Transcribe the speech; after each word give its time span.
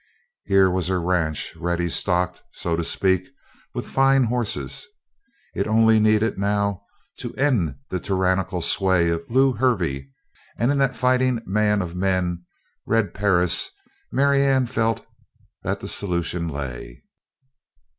Here 0.45 0.67
was 0.67 0.87
her 0.87 0.99
ranch 0.99 1.53
ready 1.55 1.87
stocked, 1.87 2.41
so 2.53 2.75
to 2.75 2.83
speak, 2.83 3.27
with 3.75 3.87
fine 3.87 4.23
horses. 4.23 4.87
It 5.53 5.67
only 5.67 5.99
needed, 5.99 6.39
now, 6.39 6.81
to 7.19 7.35
end 7.35 7.75
the 7.91 7.99
tyrannical 7.99 8.63
sway 8.63 9.11
of 9.11 9.21
Lew 9.29 9.53
Hervey 9.53 10.09
and 10.57 10.71
in 10.71 10.79
that 10.79 10.95
fighting 10.95 11.39
man 11.45 11.83
of 11.83 11.93
men, 11.95 12.43
Red 12.87 13.13
Perris, 13.13 13.69
Marianne 14.11 14.65
felt 14.65 15.05
that 15.61 15.81
the 15.81 15.87
solution 15.87 16.47
lay. 16.49 17.03